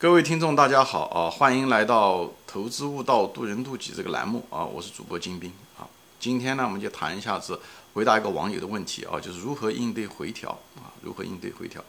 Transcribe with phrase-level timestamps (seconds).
[0.00, 1.28] 各位听众，大家好啊！
[1.28, 4.64] 欢迎来到《投资悟道，渡人渡己》这个栏目啊！
[4.64, 5.84] 我是主播金兵啊。
[6.18, 7.60] 今天呢，我们就谈一下子，
[7.92, 10.88] 回答一个网友的问题啊，就是如何应对回调啊？
[11.02, 11.84] 如何应对回调？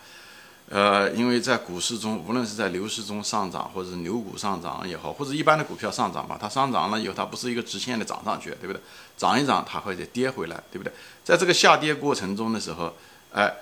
[0.68, 8.82] 呃，因为在股市中，无论是在牛市中上涨，或者是牛股上涨也好，或者一般的股票上涨吧，它上涨了以后，它不是一个直线的涨上去，对不对？
[9.16, 10.92] 涨一涨，它会再跌回来，对不对？
[11.24, 12.94] 在这个下跌过程中的时候，
[13.32, 13.54] 哎。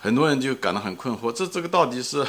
[0.00, 2.24] 很多人就感到很困惑，这这个到底是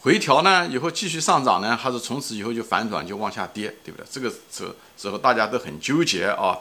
[0.00, 0.66] 回调呢？
[0.68, 4.06] 以后继续上涨呢，还是从此以后就反转就往下跌，对不对？
[4.08, 4.64] 这个时
[4.96, 6.56] 时候大家都很纠结啊，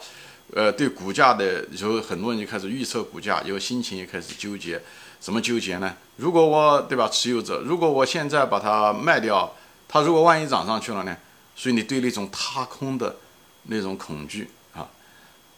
[0.54, 4.82] 呃，对股价的以后很多人就开始预测股价，以后心情也开始纠结。
[5.22, 5.96] 什么纠结呢？
[6.16, 9.56] 如果我对吧，持有者，如果我现在把它卖掉，
[9.88, 11.16] 它如果万一涨上去了呢？
[11.56, 13.18] 所以你对那种踏空的
[13.64, 14.90] 那种恐惧啊，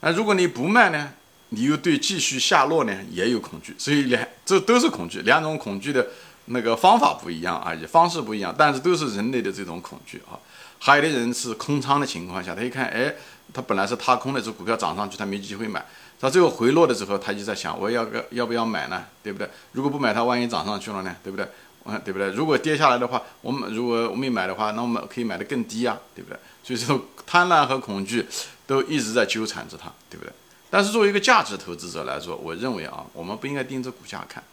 [0.01, 1.13] 那如果你不卖呢？
[1.51, 6.07] 你又对继续下落呢也有恐惧，所以两这都是恐惧，两种恐惧的
[6.51, 10.37] 那个方法不一样啊，也方式不一样，但是都是人类的这种恐惧啊。
[10.79, 13.13] 还有的人是空仓的情况下，他一看，哎，
[13.53, 15.85] 他本来是踏空的，这股票涨上去，他没机会买，
[16.19, 19.05] 他最后回落的时候，他就在想，我要个要不要买呢？
[19.21, 19.47] 对不对？
[19.73, 21.15] 如果不买，它万一涨上去了呢？
[21.23, 21.47] 对不对？
[21.85, 22.29] 嗯，对不对？
[22.31, 26.37] 如果跌下来的话，我们如果我没买的话，那我们可以买的更低啊，对不对？
[26.63, 28.25] 所以这种贪婪和恐惧
[28.65, 30.31] 都一直在纠缠着他，对不对？
[30.69, 34.43] 但是作为一个价值投资者来说，我认为啊，我们不应该盯着股价看，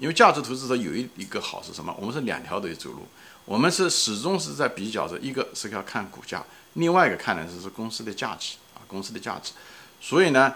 [0.00, 1.94] 因为价值投资者有一一个好是什么？
[2.00, 3.06] 我们是两条腿走路，
[3.44, 9.52] 我们是始终是在比较着，一个是要看股价，另外一个看的是是公司的价值啊，公司的价值。
[10.00, 10.54] 所以呢，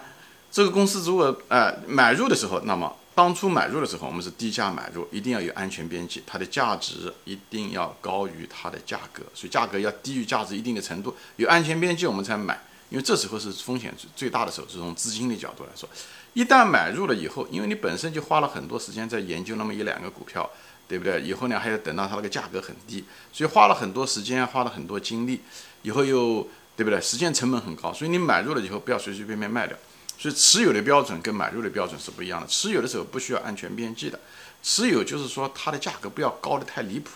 [0.51, 12.59] 这个公司如果呃买入的时候，那么当初买入的时候，我们是低价买入，一定要有安全边际，它的价值一定要高于它的价格，所以价格要低于价值一定的程度，有安全边际我们才买。
[12.89, 15.89] 因为这时候是风险最最大的时候，是从资金的角度来说，
[16.35, 20.47] 一旦买入了以后，因为你本身就花了很多时间在研究那么一两个股票，
[20.85, 21.21] 对不对？
[21.21, 25.39] 以后呢还要等到它那个价格很低，所以花了很多时间，花了很多精力，
[25.83, 26.99] 以后又对不对？
[26.99, 29.77] 时间成本很高，所以你买入了以后不要随随便便卖掉。
[30.17, 32.47] 所以持有的标准跟买入的标准是不一样的。
[32.47, 34.19] 持有的时候不需要安全边际的，
[34.61, 37.11] 持有就是说它的价格不要高的太离谱，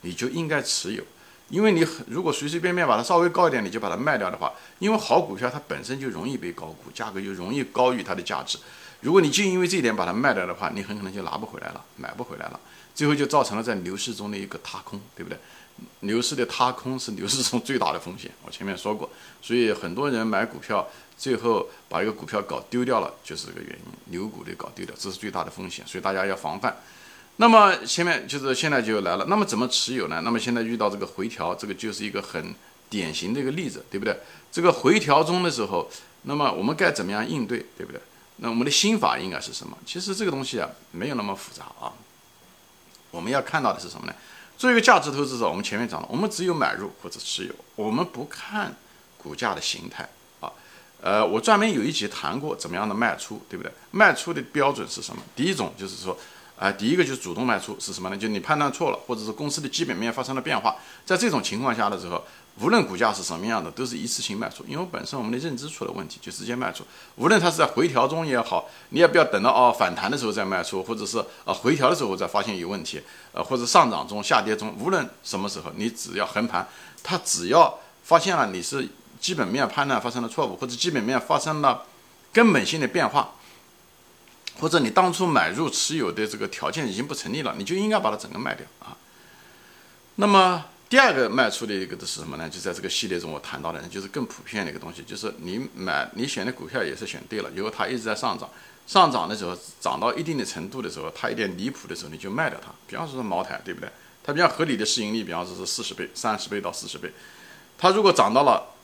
[0.00, 1.04] 你就应该持有。
[1.48, 8.58] 因为你如果随随便便把它稍微高一点，你就把它卖掉的话，因为好股票它本身就容易被高估，价格就容易高于它的价值。
[9.00, 12.58] 如果你就因为这一点把它卖掉的话，你很可能就拿不回来了，买不回来了，
[12.94, 15.38] 最后就造成了在牛市中的一个踏空，对不对？
[16.00, 19.10] 牛市的踏空是牛市中最大的风险，我前面说过，
[19.42, 20.88] 所以很多人买股票
[21.18, 26.74] 最后把一个股票搞丢掉了，就是这个原因，牛股的搞丢掉，这是最大的风险，所以大家要防范。
[27.36, 30.20] 那么前面就是现在就来了，那么怎么持有呢？
[30.22, 32.54] 那么现在遇到这个回调，这个就是一个很
[32.88, 34.16] 典型的一个例子，对不对？
[34.52, 35.90] 这个回调中的时候，
[36.22, 38.00] 那么我们该怎么样应对，对不对？
[38.36, 39.76] 那我们的心法应该是什么？
[39.84, 41.90] 其实这个东西啊，没有那么复杂啊。
[43.10, 44.14] 我们要看到的是什么呢？
[44.56, 48.72] 作为一个价值投资者，我们前面讲了，我们只有买入或者持有，我们不看
[49.18, 50.08] 股价的形态
[50.38, 50.52] 啊。
[51.02, 53.72] 呃，我专门有一集谈过怎么样的卖出，对不对？
[53.90, 55.20] 卖出的标准是什么？
[55.34, 56.16] 第一种就是说。
[56.64, 58.16] 啊，第一个就是主动卖出是什么呢？
[58.16, 62.24] 就你判断错了，或者是公司的基本面发生了变化，在这种情况下的时候，
[62.58, 66.82] 无论股价是什么样的，都是一次性卖出，因为本身我们的认知出了问题，就直接卖出。
[67.16, 73.02] 无论它是在回调中也好，你也不要等到哦反弹的时候再卖出，或者是啊回调的时候再发现有问题，
[73.32, 76.66] 呃或者上涨中、下跌中，无论什么时候，你只要横盘，
[77.02, 78.88] 它只要发现了你是
[79.20, 81.82] 基本面判断发生了错误，或者基本面发生了
[82.32, 83.34] 根本性的变化。
[84.60, 88.96] 或者你当初买入持有的这个条件已经不成立了，你就应该把它整个卖掉啊。
[90.16, 92.48] 那么第二个卖出的一个的是什么呢？
[92.48, 98.48] 就在这个系列中我谈到的，就是更普遍的一个东西，就是你买你选的股票也是选对了，如果它一直在上涨，
[98.86, 102.70] 上涨的时候涨到一定的程度的时候，它有点离谱的时候，你就卖掉它。
[102.86, 103.90] 比方说茅台，对不对？
[104.22, 107.12] 它比较合理的市盈率，比方说是四十倍、三十倍到四十倍，
[107.76, 108.74] 它如果涨到了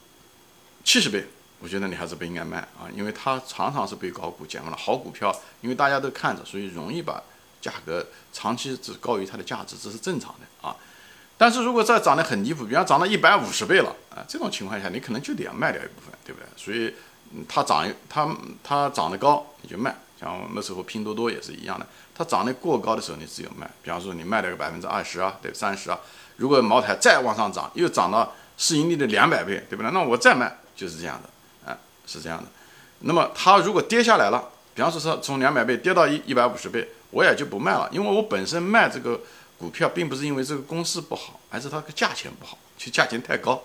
[0.84, 1.26] 七十倍。
[1.60, 7.22] 我觉得你还是不应该卖啊，因为它常常是被高估、减了好股票，因为大家都看着，所以容易把
[7.60, 10.75] 价格长期只高于它的价值，这是正常的啊。
[11.37, 16.47] 但是如果再涨得很离谱，比方涨到一百五十倍了啊，这种情况下你可能就得要卖掉一部分，对不对？
[16.57, 16.95] 所以
[17.48, 25.98] 它涨它它涨得高你就卖，像那时候拼多多也是一样的，它涨得过高的时候你只有卖，比方说你卖了个百分之二十啊，对三十啊。
[26.36, 29.91] 如果茅台再往上涨，又涨到市盈率的两百倍，对不对？
[29.92, 31.28] 那我再卖就是这样的。
[32.10, 32.48] 是这样的，
[33.01, 39.21] 那么它如果跌下来了，比方说是从两百倍跌到一一百五十倍，我也就不卖了，因为我本身卖这个
[39.57, 43.62] 股票并不是因为这个公司不好，而是它的价钱不好，就价钱太高，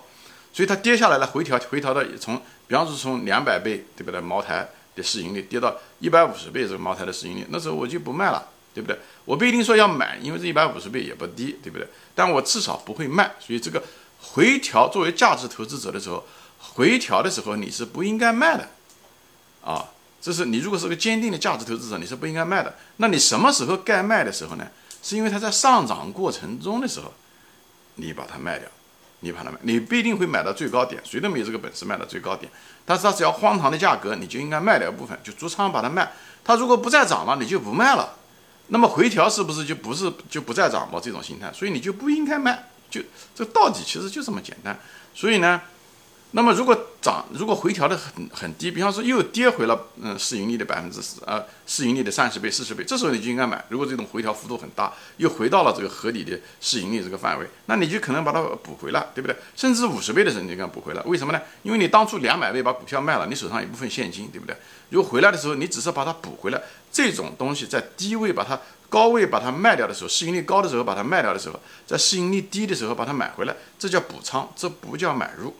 [0.52, 4.20] 所以它跌下来了，回调回调到从，比方说从两百倍对不对？
[4.20, 8.96] 茅台的市盈率跌到一百五十倍，这个茅台的市盈率，那时候我就不卖了，对不对？
[9.24, 11.88] 我不一定说要买，因为这一百五十倍也不低，对不对？
[12.14, 13.82] 但我至少不会卖，所以这个
[14.20, 16.24] 回调作为价值投资者的时候，
[16.74, 18.68] 回调的时候你是不应该卖的，
[19.64, 19.88] 啊，
[20.20, 22.76] 这是你如果是个坚定的价值投资者，你是不应该卖的。
[22.96, 24.66] 那你什么时候该卖的时候呢？
[25.02, 27.12] 是因为它在上涨过程中的时候，
[27.94, 28.68] 你把它卖掉。
[29.20, 32.52] 你把它卖，你不一定会买到最高点，谁都没有这个本事卖到最高点。
[32.84, 36.12] 但是它只要荒唐的价格，你就应该卖掉一部分，就逐仓把它卖。
[36.44, 38.16] 它如果不再涨了，你就不卖了。
[38.68, 41.00] 那么回调是不是就不是就不再涨吗？
[41.02, 42.68] 这种心态，所以你就不应该卖。
[42.90, 43.00] 就
[43.34, 44.78] 这道理其实就这么简单。
[45.14, 45.62] 所以呢。
[46.36, 53.64] 那么如果涨，如果回调的很很低，比方说又跌回了嗯市盈率的百分之十啊，市盈率的三十倍、四十倍，这时候你就应该买。
[53.70, 59.34] 如果这种回调幅度很大，又回到了这个合理的市盈率这个范围，那你就可能把它补回来，对不对？
[59.56, 61.40] 甚至五十倍的时候你就该补回来，为什么呢？
[61.62, 64.54] 因为你当初两百倍把股票卖了，你手上一部分现金，对不对？
[64.90, 66.60] 如果回来的时候你只是把它补回来，
[66.92, 68.60] 这种东西在低位把它
[68.90, 75.56] 高位把它卖掉的时候，市盈率高的时候把它卖掉的时候，在市盈率低的时候把它买回来，这叫补仓，这不叫买入。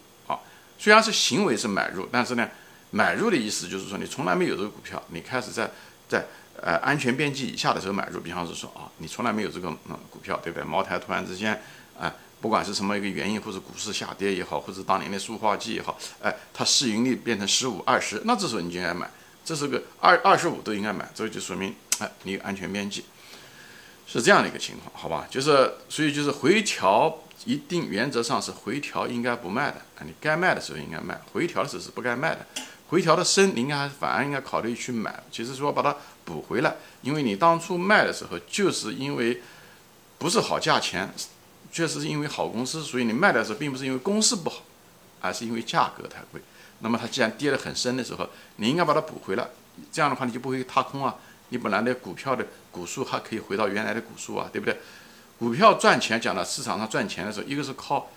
[0.78, 2.48] 虽然是行为是买入，但是呢，
[2.90, 5.70] 买入的意思就是说你从来没有这个股票，你开始在
[6.08, 6.24] 在
[6.62, 8.20] 呃安全边际以下的时候买入。
[8.20, 10.64] 比方是说啊，你从来没有这个嗯股票，对不对？
[10.64, 11.60] 茅台突然之间，
[11.98, 19.10] 哎，不管是什么一个原因，或者股市下跌也好，或者当年的塑化剂也好，哎，它市盈率变成十五、二十，那这时候你就应该买，
[19.44, 23.04] 这是个二二十五都应该买，这就说明哎你有安全边际，
[24.06, 25.26] 是这样的一个情况，好吧？
[25.30, 27.22] 就是所以就是回调。
[27.44, 32.46] 一定原则上是回调应该不卖的啊，你该卖的时候应该卖，回调的时候是不该卖的。
[32.88, 39.42] 回调的深，你应该还是反而应该考虑去买，其实说把它补回来，因为你当初卖的时候就是因为
[40.18, 41.12] 不是好价钱，
[41.72, 44.62] 确实是因为好公司，所以你卖的时候并不是因为公司不好，
[45.20, 46.40] 而是因为价格太贵。
[46.78, 49.48] 那么它既然跌得很深的时候，你应该把它补回来，
[49.90, 51.16] 这样的话你就不会踏空啊，
[51.48, 54.78] 你本来的股票的股数还可以回到原来的股数啊，对不对？
[55.38, 58.08] 股票赚钱讲到市场上赚钱的时候，一个是靠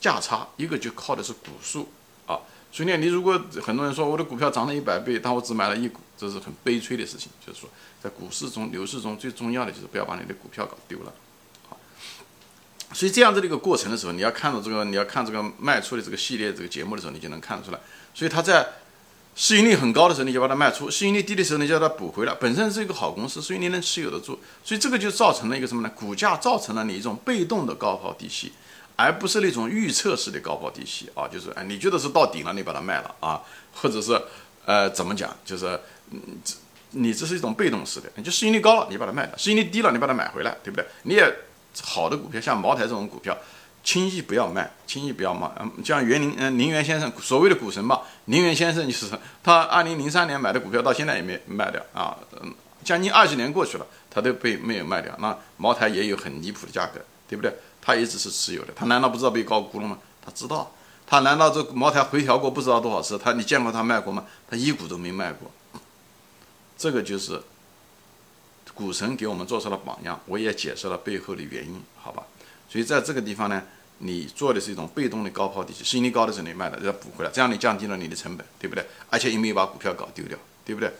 [0.00, 1.90] 价差，一个就靠的是股数
[2.26, 2.40] 啊。
[2.72, 7.30] 所以呢，你如果很多人说我的股票涨了一百倍，但我只买了一股，这是很悲催的事情。
[7.46, 7.68] 就是说，
[8.02, 11.12] 在股市中、牛市中最重要的就是不要把你的股票搞丢了。
[11.68, 11.78] 好，
[12.92, 17.78] 所以这样子的一个过程的时候，你要看到这个，你要看这个卖出的这个系列这个节目的时候，你就能看出来。
[18.14, 18.66] 所以他在。
[19.34, 22.34] 市盈率很高的时候，你就把它卖出；市盈率低的时候，你就把它补回来。
[22.34, 24.38] 本身是一个好公司，所以你能持有得住。
[24.62, 25.90] 所以这个就造成了一个什么呢？
[25.94, 28.52] 股价造成了你一种被动的高抛低吸，
[28.94, 31.26] 而不是那种预测式的高抛低吸啊。
[31.26, 33.40] 就是哎，你觉得是到顶了，你把它卖了啊，
[33.72, 34.20] 或者是
[34.66, 35.34] 呃怎么讲？
[35.44, 35.80] 就是
[36.10, 36.20] 嗯，
[36.90, 38.12] 你这是一种被动式的。
[38.16, 40.86] 你就市盈率高了，你把它卖了；市盈率低了，你把它买回来，对不对？
[41.04, 41.34] 你也
[41.82, 43.36] 好的股票，像茅台这种股票。
[43.84, 45.50] 轻易不要卖，轻易不要卖。
[45.60, 49.10] 嗯，像袁林，嗯，林元先生，所谓的股神吧，林元先生就是
[49.42, 55.12] 他，二零零三年买的股票到现在也没卖掉啊，嗯，将近二十年过去了，他都被没有卖掉。
[55.18, 57.52] 那茅台也有很离谱的价格，对不对？
[57.80, 59.98] 他一直是持有的，他难道不知道被高估了吗？
[60.24, 60.72] 他知道，
[61.04, 63.18] 他难道这茅台回调过不知道多少次？
[63.18, 64.24] 他你见过他卖过吗？
[64.48, 65.50] 他一股都没卖过。
[66.78, 67.42] 这个就是
[68.74, 72.22] 股神给我们做出了榜样，我也解释了背后的原因，好吧？
[72.72, 73.62] 所以在这个地方呢，
[73.98, 78.82] 你做的是一种被动的高抛低吸，市盈率高的时候你卖了要补回来，这样你降低了你的成本，对不对？
[79.10, 80.90] 而且也没有把股票搞丢掉，对不对？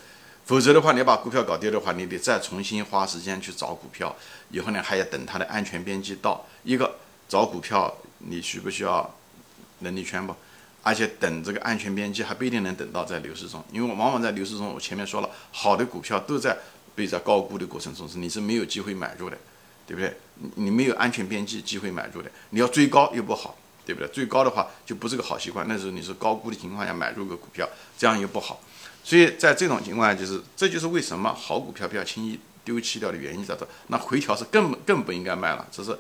[0.44, 4.14] 否则的话，你要把股票搞丢的话，你得再重新花时间去找股票，
[4.50, 6.44] 以后呢还要等它的安全边际到。
[6.62, 6.96] 一个
[7.26, 9.10] 找股票，你需不需要
[9.79, 10.36] 能力圈不？
[10.82, 16.55] 而且等这个安全边际还不一定能等到在牛市中，因为往往在牛市中，我前面说了，好的股票都在
[16.94, 19.38] 被在高估的过程中是你是没有机会买入的。
[19.93, 20.17] 对不对？
[20.37, 24.08] 你你没有安全边际机会买入的，你要追高又不好，对不对？
[24.08, 25.69] 追高的话就不是个好习惯。
[25.69, 27.69] 那时候你是高估的情况下买入个股票，
[27.99, 28.58] 这样又不好。
[29.05, 33.69] 所以在这种情况下，就是这就是为什么好股票不要轻易丢弃掉的原因在这。
[33.89, 35.94] 那回调是更更不应该卖了，这是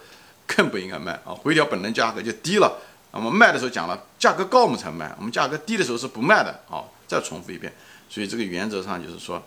[0.46, 1.34] 更不应该卖啊！
[1.34, 2.80] 回调本身价格就低了，
[3.10, 6.82] 我们卖的时候讲了，价格高我们才卖，我们价格低的时候是不卖的啊！
[7.06, 7.70] 再重复一遍，
[8.08, 9.42] 所以这个原则上就是说。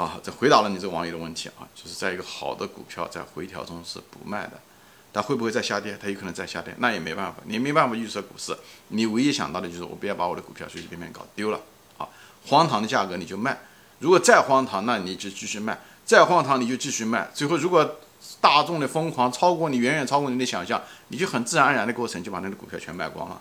[0.00, 4.52] 啊，这回答了你这个网友的问题啊，就是在一个好的股票在回调中是不卖的，
[5.12, 5.94] 它会不会再下跌？
[6.00, 8.56] 它有可能再下跌，那也没办法，你没办法预测股市，
[8.88, 11.60] 你唯一想到的就是我不要把我的股票随随便便搞丢了
[11.98, 12.08] 啊，
[12.46, 13.58] 荒唐的价格你就卖，
[13.98, 17.98] 如果再荒唐，那你就继续卖，再荒唐你就继续卖，最后如果
[18.40, 23.38] 大众的疯狂超过你，远远超过你的想象，你就很自然而然的过程就把那个股票全卖光了。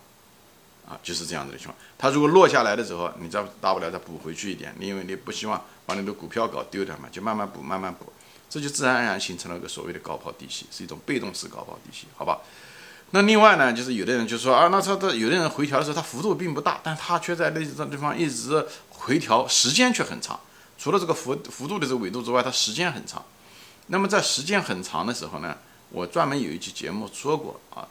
[0.89, 1.78] 啊，就是这样子的情况。
[2.00, 8.13] 它如果落下来的时候，你再大不了再补回去一点，因为你不希望把你的股票搞丢掉嘛，就慢慢补，慢慢补，
[8.48, 12.41] 这就自然而然形成了一个所谓的高抛低吸，是一种被动式高抛低吸，好吧？
[13.10, 20.39] 那另外呢，就是有的人就说啊，那他的有的人回调的时候，它幅度并不大，但他却在那种地方一直回调，时间却很长。
[20.77, 23.25] 除了这个幅幅度的这个纬度之外，它时间很长。
[23.88, 25.58] 那么在时间很长的时候呢，
[25.89, 27.88] 我专门有一期节目说过啊，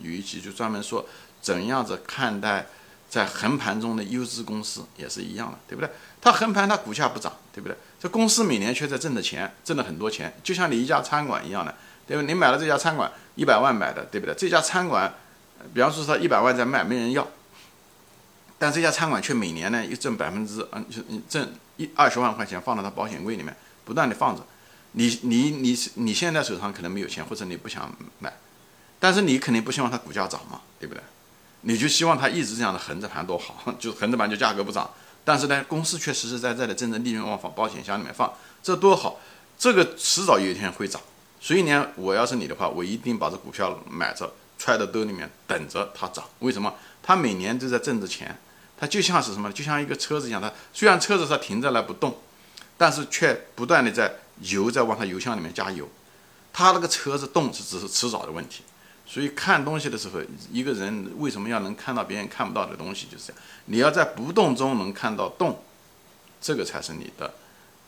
[0.00, 1.04] 有一期就专门说
[1.42, 2.68] 怎样子看待
[3.10, 5.90] 在横盘中的优质公司也是一样的，对不对？
[6.20, 7.76] 它横盘，它股价不涨，对不对？
[7.98, 11.74] 这公司每年却在挣的钱，挣了很多钱，就像你一家餐馆一样的，
[12.06, 12.22] 对吧？
[12.22, 14.34] 你买了这家餐馆一百万买的，对不对？
[14.36, 15.12] 这家餐馆，
[15.74, 17.26] 比方说它一百万在卖，没人要，
[18.58, 24.46] 但这家餐馆却每年呢又挣百分之嗯，就挣一二十万块钱放到它保险柜里面，不断的放着。
[24.92, 28.32] 你你你你现在手上可能没有钱，或者你不想买，
[28.98, 31.02] 但是你肯定不希望它股价涨嘛，对不对？
[31.62, 34.90] 你就希望它一直这样的横着盘多好， 就横着盘就价格不涨。
[35.24, 39.20] 但是呢，公司却实实在在的真正利润往放保险箱里面放，这多好！
[39.58, 41.00] 这个迟早有一天会涨。
[41.38, 46.24] 所以呢，我要是你的话，我一定把这股票买着，揣到兜里面，等着它涨。
[46.38, 46.72] 为什么？
[47.02, 48.38] 它每年都在挣着钱，
[48.78, 49.52] 它就像是什么？
[49.52, 52.18] 就像一个车子一样，它虽然车子它停在那不动，
[52.78, 55.86] 但是却不断的在油在往它油箱里面加油。
[56.52, 58.62] 它那个车子动是只是迟早的问题。
[59.10, 60.20] 所以看东西的时候，
[60.52, 63.42] 一个人为什么要能看到别人看不到的东西，就是这样。
[63.64, 65.64] 你要在不动中能看到动，
[66.40, 67.34] 这个才是你的，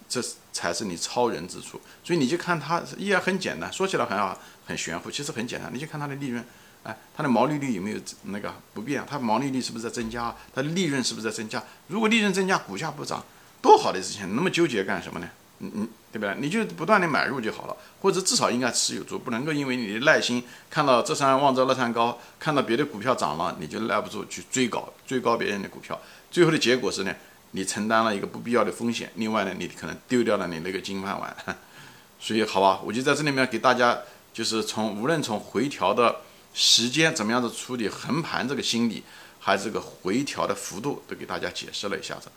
[0.08, 0.20] 这
[0.52, 1.80] 才是你超人之处。
[2.02, 4.36] 所以你就看它依然很简单，说起来很好
[4.66, 5.70] 很玄乎，其实很简单。
[5.72, 6.44] 你就看它的利润，
[6.82, 9.04] 哎，它的毛利率有没有那个不变？
[9.08, 10.34] 它毛利率是不是在增加？
[10.52, 11.62] 它利润是不是在增加？
[11.86, 13.24] 如果利润增加，股价不涨，
[13.60, 15.30] 多好的事情，那么纠结干什么呢？
[15.60, 15.88] 嗯嗯。
[16.12, 16.36] 对不对？
[16.38, 25.98] 你就不断的买入就好了，或者至少应该持有住，不能够因为你的耐心看到这山望着那山高，看到别的股票涨了，你就耐不住去追高，追高别人的股票，
[26.30, 27.14] 最后的结果是呢，
[27.52, 31.34] 你承担了一个不必要的风险，另外呢，你可能丢掉了你那个金饭碗。
[32.20, 33.98] 所以好吧，我就在这里面给大家，
[34.34, 36.16] 就是从无论从回调的
[36.52, 39.02] 时间怎么样子处理横盘这个心理，
[39.40, 42.28] 还是这个回调的幅度，都给大家解释了一下子，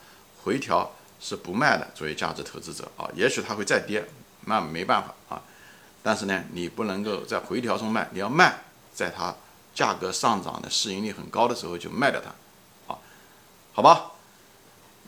[0.42, 0.90] 回调。
[1.20, 4.04] 是不卖的，作为价值投资者啊，也许它会再跌，
[4.46, 5.42] 那没办法啊。
[6.02, 8.62] 但是呢，你不能够在回调中卖，你要卖，
[8.94, 9.34] 在它
[9.74, 12.98] 价格上涨的市盈率很高的时候就卖掉它，啊，
[13.72, 14.12] 好吧。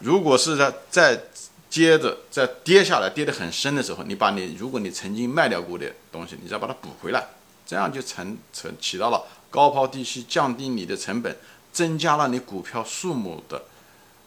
[0.00, 1.20] 如果是在再
[1.68, 7.26] 接着再跌下来，跌得很深的时候，你把你如果你曾经卖掉过的东西，你再把它补回来，
[7.66, 11.36] 这样就成成起到了高抛低吸，降低你的成本，
[11.72, 13.62] 增加了你股票数目的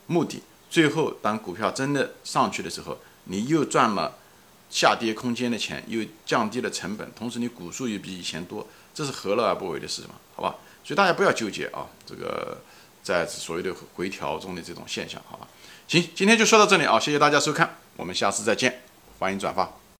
[0.07, 0.43] 目的。
[0.71, 4.17] 最后，当股票真的上去的时候，你又赚了
[4.69, 10.11] 下跌空间的钱，又降低了成本，同时你股数又比以前多，这是何乐而不为的事嘛？
[10.33, 12.61] 好吧，所以大家不要纠结啊，这个
[13.03, 15.45] 在所谓的回调中的这种现象，好吧？
[15.89, 18.81] 行，今天就说到这里啊，谢谢大家收看，我们下次再见，
[19.19, 19.80] 欢迎转发。